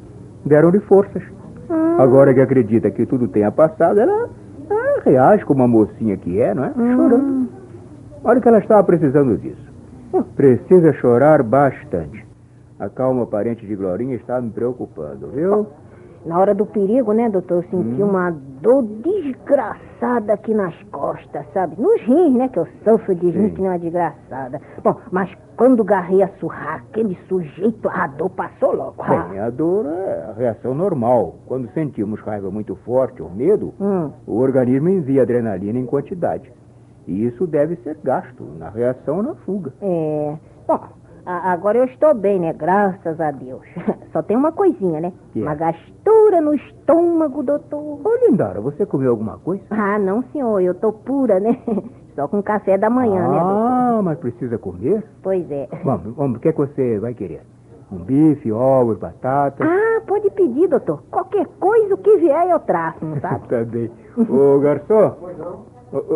deram-lhe 0.46 0.80
forças. 0.80 1.24
Ah. 1.70 1.98
Agora 2.00 2.34
que 2.34 2.40
acredita 2.40 2.90
que 2.90 3.06
tudo 3.06 3.28
tenha 3.28 3.52
passado, 3.52 4.00
ela, 4.00 4.30
ela 4.70 5.02
reage 5.04 5.46
como 5.46 5.62
uma 5.62 5.68
mocinha 5.68 6.16
que 6.18 6.40
é, 6.42 6.54
não 6.54 6.64
é? 6.66 6.74
Hum. 6.78 6.96
Chorando. 6.96 7.50
Olha 8.24 8.42
que 8.42 8.48
ela 8.48 8.60
estava 8.60 8.84
precisando 8.84 9.38
disso. 9.38 9.68
Precisa 10.36 10.94
chorar 10.94 11.44
bastante. 11.44 12.26
A 12.80 12.90
calma 12.90 13.24
aparente 13.24 13.66
de 13.66 13.76
Glorinha 13.76 14.16
está 14.16 14.40
me 14.42 14.50
preocupando, 14.50 15.28
viu? 15.34 15.68
Na 16.26 16.40
hora 16.40 16.54
do 16.54 16.66
perigo, 16.66 17.14
né, 17.14 17.30
doutor, 17.30 17.64
eu 17.64 17.70
senti 17.70 18.02
Hum. 18.02 18.10
uma 18.10 18.32
dor 18.62 18.84
desgraçada 18.84 20.34
aqui 20.34 20.54
nas 20.54 20.74
costas, 20.92 21.46
sabe? 21.54 21.80
Nos 21.82 22.02
rins, 22.02 22.34
né, 22.36 22.48
que 22.50 22.60
eu 22.60 22.68
sofro 22.84 23.16
de 23.16 23.30
rim 23.30 23.50
Sim. 23.50 23.54
que 23.56 23.62
nem 23.62 23.70
uma 23.72 23.80
desgraçada. 23.80 24.60
Bom, 24.84 24.96
mas 25.12 25.30
quando 25.56 25.84
garrei 25.84 26.22
a 26.22 26.28
surrar, 26.40 26.84
aquele 26.90 27.18
sujeito, 27.30 27.88
a 27.90 28.08
dor 28.08 28.30
passou 28.32 28.76
logo. 28.76 28.96
Ah. 29.00 29.28
Bem, 29.30 29.40
a 29.40 29.50
dor 29.50 29.86
é 29.86 30.26
a 30.30 30.34
reação 30.34 30.74
normal. 30.74 31.36
Quando 31.48 31.70
sentimos 31.74 32.20
raiva 32.22 32.50
muito 32.52 32.76
forte 32.78 33.22
ou 33.22 33.30
medo, 33.30 33.74
Hum. 33.80 34.12
o 34.28 34.38
organismo 34.40 34.90
envia 34.90 35.22
adrenalina 35.22 35.80
em 35.80 35.86
quantidade. 35.86 36.52
E 37.08 37.26
isso 37.26 37.48
deve 37.48 37.78
ser 37.78 37.98
gasto 38.04 38.44
na 38.60 38.70
reação 38.70 39.18
ou 39.18 39.24
na 39.24 39.36
fuga. 39.36 39.72
É. 39.82 40.36
Bom, 40.68 40.80
agora 41.28 41.78
eu 41.78 41.86
estou 41.86 42.14
bem, 42.14 42.40
né? 42.40 42.54
Graças 42.54 43.20
a 43.20 43.32
Deus. 43.32 43.62
Só 44.14 44.22
tem 44.22 44.38
uma 44.38 44.52
coisinha, 44.52 45.02
né? 45.02 45.12
Que 45.34 45.42
é? 45.42 45.44
Uma 45.44 45.56
gastura 45.56 46.40
no 46.42 46.54
estômago, 46.54 47.44
doutor. 47.44 48.00
Ô, 48.04 48.26
Lindara, 48.26 48.62
você 48.62 48.86
comeu 48.86 49.12
alguma 49.12 49.38
coisa? 49.38 49.64
Ah, 49.70 50.00
não, 50.00 50.24
senhor, 50.32 50.62
eu 50.62 50.74
tô 50.74 50.94
pura, 50.94 51.40
né? 51.40 51.58
Só 52.16 52.28
com 52.28 52.42
café 52.42 52.78
da 52.78 52.90
manhã, 52.90 53.28
né, 53.28 53.40
doutor? 53.40 53.68
Ah, 53.68 54.02
mas 54.04 54.18
precisa 54.18 54.58
comer? 54.58 55.04
Pois 55.22 55.50
é. 55.52 55.68
Vamos, 55.84 56.16
vamos, 56.16 56.38
o 56.38 56.40
que 56.40 56.50
é 56.50 56.52
que 56.52 56.58
você 56.58 56.98
vai 56.98 57.14
querer? 57.14 57.42
Um 57.92 57.98
bife, 57.98 58.52
ovos, 58.52 58.98
batata? 58.98 59.64
Ah, 59.64 60.02
pode 60.06 60.30
pedir, 60.32 60.68
doutor. 60.68 61.04
Qualquer 61.12 61.46
coisa 61.60 61.94
o 61.94 61.98
que 61.98 62.18
vier 62.18 62.50
eu 62.50 62.60
traço, 62.60 63.06
não 63.06 63.20
sabe? 63.20 63.48
tá 63.50 63.64
bem. 63.64 63.92
Ô, 64.18 64.60
garçom. 64.60 65.16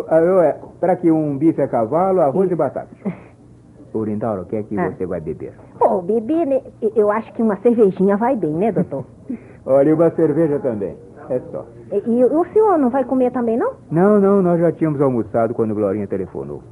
Ah, 0.08 0.18
eu, 0.20 0.40
é, 0.42 0.58
Para 0.80 0.96
que 0.96 1.10
um 1.10 1.38
bife 1.38 1.62
a 1.62 1.68
cavalo, 1.68 2.20
arroz 2.20 2.50
e 2.50 2.54
batata. 2.54 2.88
Ô, 3.92 4.04
Lindaura, 4.04 4.42
o 4.42 4.46
que 4.46 4.56
é 4.56 4.62
que 4.62 4.78
Ah. 4.78 4.90
você 4.90 5.04
vai 5.06 5.20
beber? 5.20 5.52
Pô, 5.78 6.00
bebê, 6.00 6.46
né? 6.46 6.62
Eu 6.96 7.10
acho 7.10 7.32
que 7.34 7.42
uma 7.42 7.56
cervejinha 7.56 8.16
vai 8.16 8.34
bem, 8.36 8.52
né, 8.52 8.72
doutor? 8.72 9.04
Olha, 9.66 9.90
e 9.90 9.92
uma 9.92 10.10
cerveja 10.10 10.58
também. 10.58 10.96
É 11.28 11.38
só. 11.50 11.64
E, 11.92 12.10
e 12.10 12.24
o 12.24 12.44
senhor 12.52 12.78
não 12.78 12.90
vai 12.90 13.04
comer 13.04 13.30
também, 13.30 13.56
não? 13.56 13.72
Não, 13.90 14.18
não, 14.18 14.42
nós 14.42 14.58
já 14.60 14.72
tínhamos 14.72 15.00
almoçado 15.00 15.54
quando 15.54 15.74
Glorinha 15.74 16.06
telefonou. 16.06 16.62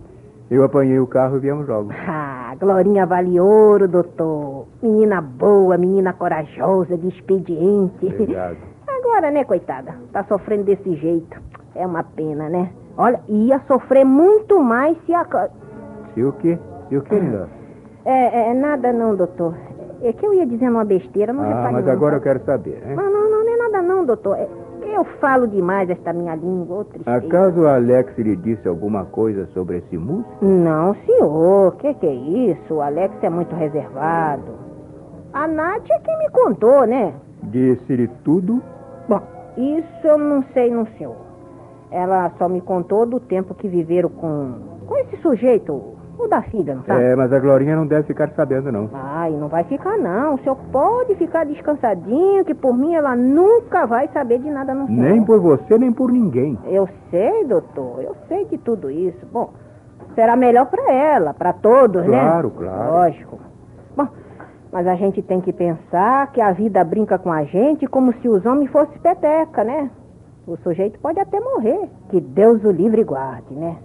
Eu 0.50 0.64
apanhei 0.64 0.98
o 0.98 1.06
carro 1.06 1.36
e 1.36 1.40
viemos 1.40 1.68
logo. 1.68 1.90
Ah, 2.52 2.56
Glorinha 2.58 3.06
vale 3.06 3.38
ouro, 3.38 3.86
doutor. 3.86 4.66
Menina 4.82 5.20
boa, 5.20 5.78
menina 5.78 6.12
corajosa, 6.12 6.96
de 6.98 7.06
expediente. 7.08 8.06
Obrigado. 8.06 8.56
Agora, 8.88 9.30
né, 9.30 9.44
coitada? 9.44 9.94
Tá 10.12 10.24
sofrendo 10.24 10.64
desse 10.64 10.96
jeito. 10.96 11.40
É 11.76 11.86
uma 11.86 12.02
pena, 12.02 12.48
né? 12.48 12.70
Olha, 12.98 13.20
ia 13.28 13.60
sofrer 13.68 14.04
muito 14.04 14.58
mais 14.60 14.96
se 15.06 15.14
a... 15.14 15.24
co- 15.24 15.48
E 16.16 16.24
o 16.24 16.32
quê? 16.32 16.58
E 16.90 16.96
o 16.96 17.02
quê, 17.02 17.18
Lindaura? 17.18 17.48
É, 18.04 18.50
é, 18.50 18.54
nada 18.54 18.92
não, 18.92 19.14
doutor. 19.14 19.54
É 20.02 20.12
que 20.12 20.24
eu 20.26 20.32
ia 20.32 20.46
dizendo 20.46 20.72
uma 20.72 20.84
besteira, 20.84 21.32
não 21.32 21.42
Ah, 21.42 21.48
repare 21.48 21.72
mas 21.74 21.84
não, 21.84 21.92
agora 21.92 22.14
eu 22.16 22.20
tá? 22.20 22.24
quero 22.24 22.44
saber, 22.44 22.80
né? 22.84 22.94
Não, 22.94 23.04
não, 23.12 23.30
não, 23.30 23.44
não 23.44 23.52
é 23.52 23.56
nada 23.56 23.82
não, 23.82 24.04
doutor. 24.04 24.36
É- 24.38 24.48
eu 24.82 25.04
falo 25.20 25.46
demais 25.46 25.88
esta 25.88 26.12
minha 26.12 26.34
língua, 26.34 26.84
tristeza. 26.86 27.16
Acaso 27.16 27.64
a 27.66 27.74
Alex 27.76 28.16
lhe 28.18 28.34
disse 28.34 28.66
alguma 28.66 29.04
coisa 29.04 29.46
sobre 29.54 29.76
esse 29.78 29.96
músico? 29.96 30.44
Não, 30.44 30.94
senhor. 31.06 31.76
Que 31.76 31.94
que 31.94 32.06
é 32.06 32.12
isso? 32.14 32.74
O 32.74 32.80
Alex 32.80 33.14
é 33.22 33.30
muito 33.30 33.54
reservado. 33.54 34.58
A 35.32 35.46
Nath 35.46 35.88
é 35.90 35.98
quem 36.00 36.18
me 36.18 36.28
contou, 36.30 36.86
né? 36.86 37.14
Disse-lhe 37.44 38.08
tudo? 38.24 38.60
Bom, 39.08 39.20
isso 39.56 40.06
eu 40.06 40.18
não 40.18 40.42
sei, 40.52 40.70
não, 40.74 40.86
senhor. 40.98 41.14
Ela 41.90 42.32
só 42.38 42.48
me 42.48 42.60
contou 42.60 43.06
do 43.06 43.20
tempo 43.20 43.54
que 43.54 43.68
viveram 43.68 44.08
com, 44.08 44.54
com 44.86 44.96
esse 44.98 45.16
sujeito, 45.18 45.80
o 46.24 46.28
da 46.28 46.42
filha, 46.42 46.74
não 46.74 46.84
sabe? 46.84 47.02
É, 47.02 47.16
mas 47.16 47.32
a 47.32 47.38
Glorinha 47.38 47.76
não 47.76 47.86
deve 47.86 48.04
ficar 48.04 48.30
sabendo, 48.30 48.70
não. 48.70 48.88
Ai, 48.92 49.30
não 49.32 49.48
vai 49.48 49.64
ficar 49.64 49.98
não. 49.98 50.34
O 50.34 50.38
senhor 50.38 50.56
pode 50.72 51.14
ficar 51.16 51.44
descansadinho, 51.44 52.44
que 52.44 52.54
por 52.54 52.76
mim 52.76 52.94
ela 52.94 53.16
nunca 53.16 53.86
vai 53.86 54.08
saber 54.08 54.38
de 54.38 54.50
nada, 54.50 54.74
não, 54.74 54.86
senhor. 54.86 55.10
Nem 55.10 55.24
por 55.24 55.40
você, 55.40 55.78
nem 55.78 55.92
por 55.92 56.10
ninguém. 56.10 56.58
Eu 56.66 56.88
sei, 57.10 57.44
doutor, 57.44 58.02
eu 58.02 58.16
sei 58.28 58.44
de 58.46 58.58
tudo 58.58 58.90
isso. 58.90 59.26
Bom, 59.32 59.50
será 60.14 60.36
melhor 60.36 60.66
para 60.66 60.92
ela, 60.92 61.34
para 61.34 61.52
todos, 61.52 62.06
né? 62.06 62.20
Claro, 62.20 62.50
claro. 62.50 62.92
Lógico. 62.92 63.38
Bom, 63.96 64.08
mas 64.72 64.86
a 64.86 64.94
gente 64.94 65.22
tem 65.22 65.40
que 65.40 65.52
pensar 65.52 66.30
que 66.32 66.40
a 66.40 66.52
vida 66.52 66.82
brinca 66.84 67.18
com 67.18 67.32
a 67.32 67.44
gente 67.44 67.86
como 67.86 68.12
se 68.14 68.28
os 68.28 68.44
homens 68.46 68.70
fossem 68.70 68.98
peteca, 68.98 69.64
né? 69.64 69.90
O 70.46 70.56
sujeito 70.56 70.98
pode 70.98 71.20
até 71.20 71.38
morrer. 71.38 71.88
Que 72.08 72.20
Deus 72.20 72.64
o 72.64 72.70
livre 72.70 73.02
e 73.02 73.04
guarde, 73.04 73.54
né? 73.54 73.76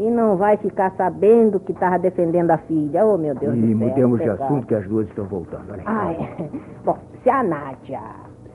E 0.00 0.10
não 0.10 0.36
vai 0.36 0.56
ficar 0.56 0.90
sabendo 0.96 1.60
que 1.60 1.72
estava 1.72 1.98
defendendo 1.98 2.50
a 2.52 2.58
filha. 2.58 3.04
Oh, 3.04 3.18
meu 3.18 3.34
Deus 3.34 3.54
do 3.54 3.66
E 3.66 3.68
céu. 3.68 3.76
mudemos 3.76 4.18
de 4.20 4.30
assunto 4.30 4.66
que 4.66 4.74
as 4.74 4.86
duas 4.88 5.06
estão 5.08 5.26
voltando. 5.26 5.70
Olha. 5.70 5.82
Ai, 5.84 6.50
bom, 6.84 6.96
se 7.22 7.28
a 7.28 7.42
Nádia 7.42 8.00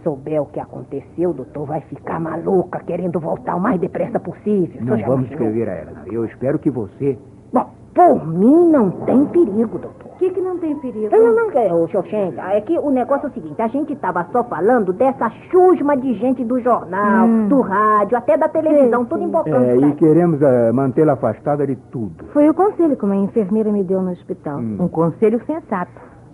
souber 0.03 0.41
o 0.41 0.45
que 0.47 0.59
aconteceu, 0.59 1.33
doutor, 1.33 1.65
vai 1.67 1.81
ficar 1.81 2.19
maluca, 2.19 2.79
querendo 2.79 3.19
voltar 3.19 3.55
o 3.55 3.59
mais 3.59 3.79
depressa 3.79 4.19
possível. 4.19 4.81
Não 4.81 4.95
O 4.95 5.01
vamos 5.05 5.27
imaginou? 5.27 5.31
escrever 5.31 5.69
a 5.69 5.73
ela. 5.73 5.91
não. 6.05 6.11
Eu 6.13 6.25
espero 6.25 6.57
que 6.57 6.71
você. 6.71 7.17
Bom, 7.53 7.69
por 7.95 8.27
mim 8.27 8.69
não 8.69 8.91
tem 8.91 9.25
perigo, 9.27 9.79
doutor. 9.79 10.05
O 10.05 10.17
que, 10.17 10.29
que 10.29 10.41
não 10.41 10.57
tem 10.57 10.75
perigo? 10.79 11.09
Não, 11.11 11.33
não, 11.33 11.47
não, 11.47 11.59
é, 11.59 11.73
ô, 11.73 11.87
Xoxenta, 11.87 12.41
é 12.41 12.59
que 12.59 12.77
o 12.77 12.89
negócio 12.89 13.27
é 13.27 13.29
o 13.29 13.33
seguinte, 13.33 13.61
a 13.61 13.67
gente 13.67 13.95
tava 13.95 14.25
só 14.33 14.43
falando 14.43 14.91
dessa 14.91 15.29
chusma 15.49 15.95
de 15.95 16.13
gente 16.15 16.43
do 16.43 16.59
jornal, 16.59 17.27
do 17.47 17.61
rádio, 17.61 18.17
até 18.17 18.37
da 18.37 18.49
televisão, 18.49 19.03
Sim, 19.03 19.09
tudo 19.09 19.19
sim. 19.21 19.27
importante. 19.27 19.83
É, 19.83 19.87
e 19.87 19.93
queremos 19.93 20.43
ah, 20.43 20.73
mantê-la 20.73 21.13
afastada 21.13 21.65
de 21.65 21.77
tudo. 21.89 22.25
Foi 22.33 22.49
o 22.49 22.53
conselho 22.53 22.97
que 22.97 23.05
uma 23.05 23.15
enfermeira 23.15 23.71
me 23.71 23.83
deu 23.83 24.01
no 24.01 24.11
hospital. 24.11 24.59
Hum. 24.59 24.77
Um 24.81 24.87
conselho 24.89 25.41
sensato. 25.45 25.91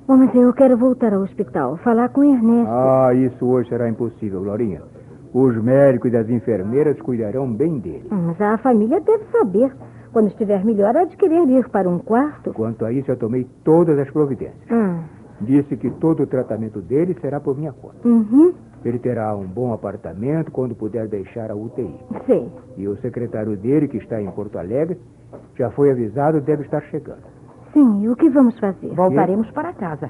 Bom, 0.07 0.17
mas 0.17 0.33
eu 0.33 0.51
quero 0.53 0.75
voltar 0.75 1.13
ao 1.13 1.21
hospital, 1.21 1.77
falar 1.77 2.09
com 2.09 2.21
o 2.21 2.23
Ernesto. 2.23 2.71
Ah, 2.71 3.13
isso 3.13 3.45
hoje 3.45 3.69
será 3.69 3.87
impossível, 3.87 4.41
Glorinha. 4.41 4.81
Os 5.33 5.55
médicos 5.63 6.11
e 6.11 6.17
as 6.17 6.29
enfermeiras 6.29 6.99
cuidarão 7.01 7.51
bem 7.51 7.79
dele. 7.79 8.07
Hum, 8.11 8.27
Mas 8.27 8.41
a 8.41 8.57
família 8.57 8.99
deve 8.99 9.23
saber. 9.31 9.71
Quando 10.11 10.27
estiver 10.27 10.63
melhor, 10.65 10.95
há 10.95 11.05
de 11.05 11.15
querer 11.15 11.47
ir 11.47 11.69
para 11.69 11.89
um 11.89 11.97
quarto. 11.99 12.53
Quanto 12.53 12.85
a 12.85 12.91
isso, 12.91 13.09
eu 13.11 13.17
tomei 13.17 13.47
todas 13.63 13.97
as 13.97 14.09
providências. 14.09 14.69
Ah, 14.69 15.03
Disse 15.39 15.75
que 15.75 15.89
todo 15.89 16.21
o 16.23 16.27
tratamento 16.27 16.81
dele 16.81 17.15
será 17.19 17.39
por 17.39 17.57
minha 17.57 17.71
conta. 17.73 18.07
uhum, 18.07 18.53
Ele 18.85 18.99
terá 18.99 19.35
um 19.35 19.45
bom 19.47 19.73
apartamento 19.73 20.51
quando 20.51 20.75
puder 20.75 21.07
deixar 21.07 21.49
a 21.49 21.55
UTI. 21.55 21.95
sei. 22.27 22.51
E 22.77 22.87
o 22.87 22.95
secretário 22.97 23.55
dele, 23.57 23.87
que 23.87 23.97
está 23.97 24.21
em 24.21 24.29
Porto 24.31 24.59
Alegre, 24.59 24.99
já 25.57 25.69
foi 25.71 25.89
avisado 25.91 26.37
e 26.37 26.41
deve 26.41 26.63
estar 26.63 26.81
chegando. 26.83 27.23
Sim, 27.73 28.03
e 28.03 28.09
o 28.09 28.15
que 28.15 28.29
vamos 28.29 28.59
fazer? 28.59 28.89
Voltaremos 28.93 29.49
para 29.51 29.71
casa. 29.73 30.09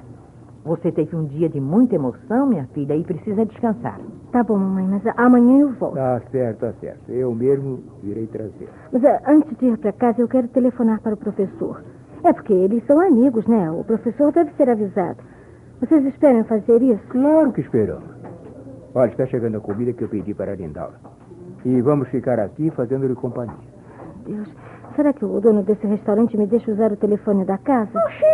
Você 0.64 0.92
teve 0.92 1.16
um 1.16 1.26
dia 1.26 1.50
de 1.50 1.60
muita 1.60 1.96
emoção, 1.96 2.46
minha 2.46 2.68
filha, 2.74 2.96
e 2.96 3.04
precisa 3.04 3.46
descansar. 3.46 4.00
Tá 4.32 4.44
bom, 4.44 4.58
mamãe, 4.58 4.88
mas 4.88 5.02
amanhã 5.18 5.62
eu 5.62 5.74
volto. 5.74 5.96
Tá 5.96 6.22
certo, 6.32 6.60
tá 6.60 6.74
certo. 6.80 7.12
Eu 7.12 7.34
mesmo 7.34 7.80
virei 8.04 8.28
trazer. 8.28 8.70
Mas 8.92 9.04
ah, 9.04 9.22
antes 9.28 9.58
de 9.58 9.66
ir 9.66 9.78
para 9.78 9.92
casa, 9.92 10.22
eu 10.22 10.28
quero 10.28 10.48
telefonar 10.50 11.02
para 11.02 11.16
o 11.16 11.18
professor. 11.18 11.84
É 12.24 12.32
porque 12.32 12.54
eles 12.54 12.86
são 12.86 13.00
amigos, 13.00 13.48
né? 13.48 13.72
O 13.72 13.84
professor 13.84 14.32
deve 14.32 14.52
ser 14.54 14.70
avisado. 14.70 15.18
Vocês 15.80 16.06
esperam 16.06 16.44
fazer 16.44 16.80
isso? 16.84 17.02
Claro 17.10 17.52
que 17.52 17.62
esperamos. 17.62 18.12
Olha, 18.94 19.10
está 19.10 19.26
chegando 19.26 19.58
a 19.58 19.62
comida 19.62 19.92
que 19.94 20.04
eu 20.04 20.10
pedi 20.10 20.34
para 20.34 20.52
a 20.52 20.56
Lindaura. 20.56 21.00
E 21.66 21.82
vamos 21.82 22.08
ficar 22.10 22.40
aqui 22.40 22.70
fazendo-lhe 22.70 23.16
companhia. 23.16 23.56
Deus, 24.26 24.48
será 24.96 25.12
que 25.12 25.26
o 25.26 25.40
dono 25.40 25.64
desse 25.64 25.88
restaurante 25.88 26.38
me 26.38 26.46
deixa 26.46 26.72
usar 26.72 26.92
o 26.92 26.98
telefone 26.98 27.46
da 27.46 27.58
casa? 27.58 27.98
Oxente, 27.98 28.31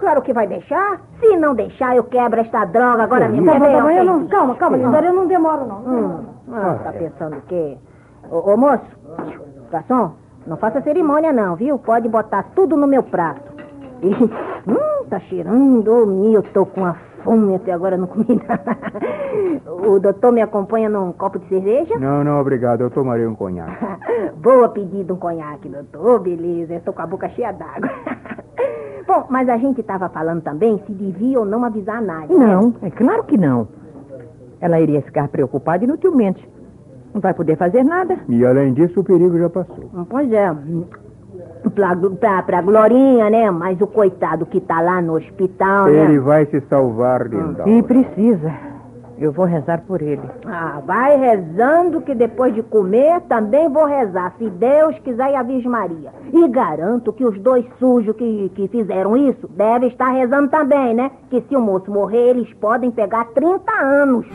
claro 0.00 0.22
que 0.22 0.32
vai 0.32 0.46
deixar. 0.46 1.00
Se 1.20 1.36
não 1.36 1.54
deixar, 1.54 1.94
eu 1.94 2.04
quebro 2.04 2.40
esta 2.40 2.64
droga 2.64 3.04
agora 3.04 3.28
mesmo. 3.28 3.46
Tá 3.46 3.58
bom, 3.58 3.64
tá 3.66 3.82
bom, 3.82 3.90
eu 3.90 4.04
não, 4.04 4.26
calma, 4.26 4.54
calma, 4.56 4.76
Lindora, 4.76 5.06
eu 5.06 5.12
não 5.12 5.26
demoro, 5.26 5.66
não. 5.66 5.78
Hum, 5.86 6.24
ah, 6.52 6.78
tá 6.82 6.92
pensando 6.92 7.36
o 7.36 7.42
quê? 7.42 7.76
Ô, 8.30 8.52
ô, 8.52 8.56
moço, 8.56 8.82
garçom, 9.70 10.12
não 10.46 10.56
faça 10.56 10.80
cerimônia 10.80 11.32
não, 11.32 11.54
viu? 11.54 11.78
Pode 11.78 12.08
botar 12.08 12.42
tudo 12.54 12.76
no 12.76 12.86
meu 12.86 13.02
prato. 13.02 13.60
E, 14.02 14.08
hum, 14.08 15.04
tá 15.10 15.20
cheirando, 15.20 15.86
ô, 15.92 16.32
eu 16.32 16.42
tô 16.42 16.64
com 16.64 16.86
a 16.86 16.96
fome 17.22 17.54
até 17.54 17.72
agora 17.72 17.96
não 17.96 18.06
comi 18.06 18.40
nada. 18.48 18.76
O 19.66 19.98
doutor 19.98 20.32
me 20.32 20.40
acompanha 20.40 20.88
num 20.88 21.12
copo 21.12 21.38
de 21.38 21.48
cerveja? 21.48 21.98
Não, 21.98 22.24
não, 22.24 22.40
obrigado. 22.40 22.80
Eu 22.80 22.90
tomarei 22.90 23.26
um 23.26 23.34
conhaque. 23.34 23.72
Boa 24.36 24.68
pedida 24.68 25.12
um 25.12 25.16
conhaque, 25.16 25.68
doutor. 25.68 26.20
Beleza, 26.20 26.74
eu 26.74 26.80
tô 26.80 26.92
com 26.92 27.02
a 27.02 27.06
boca 27.06 27.28
cheia 27.30 27.52
d'água. 27.52 27.90
Bom, 29.10 29.24
mas 29.28 29.48
a 29.48 29.56
gente 29.56 29.82
tava 29.82 30.08
falando 30.08 30.40
também 30.40 30.80
se 30.86 30.92
devia 30.92 31.40
ou 31.40 31.44
não 31.44 31.64
avisar 31.64 31.96
a 31.96 32.00
Nádia. 32.00 32.38
né? 32.38 32.46
Não, 32.46 32.72
é 32.80 32.90
claro 32.90 33.24
que 33.24 33.36
não. 33.36 33.66
Ela 34.60 34.80
iria 34.80 35.02
ficar 35.02 35.26
preocupada 35.26 35.82
inutilmente. 35.82 36.48
Não 37.12 37.20
vai 37.20 37.34
poder 37.34 37.56
fazer 37.56 37.82
nada. 37.82 38.16
E 38.28 38.46
além 38.46 38.72
disso, 38.72 39.00
o 39.00 39.04
perigo 39.04 39.36
já 39.36 39.50
passou. 39.50 39.90
Pois 40.08 40.30
é. 40.32 40.54
Pra, 41.74 41.96
pra, 41.96 42.42
pra 42.44 42.62
Glorinha, 42.62 43.28
né? 43.28 43.50
Mas 43.50 43.80
o 43.80 43.86
coitado 43.88 44.46
que 44.46 44.60
tá 44.60 44.80
lá 44.80 45.02
no 45.02 45.16
hospital, 45.16 45.88
Ele 45.88 46.12
né? 46.14 46.20
vai 46.20 46.46
se 46.46 46.60
salvar, 46.70 47.26
Lindaura. 47.26 47.68
E 47.68 47.82
precisa. 47.82 48.52
Eu 49.20 49.32
vou 49.32 49.44
rezar 49.44 49.82
por 49.86 50.00
ele. 50.00 50.22
Ah, 50.46 50.80
vai 50.86 51.14
rezando 51.18 52.00
que 52.00 52.14
depois 52.14 52.54
de 52.54 52.62
comer 52.62 53.20
também 53.28 53.68
vou 53.68 53.84
rezar, 53.84 54.34
se 54.38 54.48
Deus 54.48 54.98
quiser 55.00 55.32
e 55.32 55.36
a 55.36 55.42
Virgem 55.42 55.70
Maria. 55.70 56.10
E 56.32 56.48
garanto 56.48 57.12
que 57.12 57.22
os 57.22 57.38
dois 57.38 57.66
sujos 57.78 58.16
que, 58.16 58.50
que 58.54 58.66
fizeram 58.68 59.14
isso 59.14 59.46
devem 59.48 59.90
estar 59.90 60.08
rezando 60.08 60.48
também, 60.48 60.94
né? 60.94 61.10
Que 61.28 61.42
se 61.42 61.54
o 61.54 61.60
moço 61.60 61.90
morrer, 61.90 62.30
eles 62.30 62.50
podem 62.54 62.90
pegar 62.90 63.26
30 63.34 63.70
anos. 63.70 64.26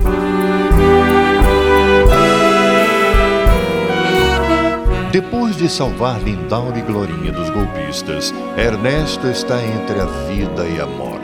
Depois 5.12 5.56
de 5.56 5.68
salvar 5.68 6.22
Lindaura 6.22 6.78
e 6.78 6.82
Glorinha 6.82 7.32
dos 7.32 7.50
golpistas, 7.50 8.32
Ernesto 8.56 9.26
está 9.28 9.56
entre 9.64 10.00
a 10.00 10.06
vida 10.28 10.68
e 10.68 10.80
a 10.80 10.86
morte. 10.86 11.15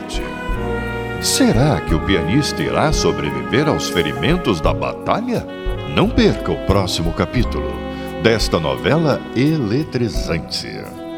Será 1.22 1.80
que 1.80 1.94
o 1.94 2.00
pianista 2.00 2.60
irá 2.60 2.92
sobreviver 2.92 3.68
aos 3.68 3.88
ferimentos 3.88 4.60
da 4.60 4.74
batalha? 4.74 5.46
Não 5.94 6.08
perca 6.10 6.50
o 6.50 6.66
próximo 6.66 7.12
capítulo 7.12 7.72
desta 8.24 8.58
novela 8.58 9.20
eletrizante. 9.36 10.68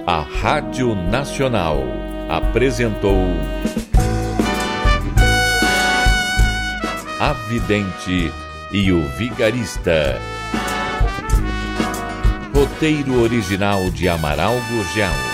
A 0.06 0.20
Rádio 0.20 0.94
Nacional 0.94 1.78
apresentou 2.28 3.16
A 7.18 7.32
Vidente 7.48 8.30
e 8.72 8.92
o 8.92 9.08
Vigarista. 9.16 10.20
Roteiro 12.54 13.22
original 13.22 13.90
de 13.90 14.06
Amaral 14.06 14.54
Gurgel. 14.70 15.33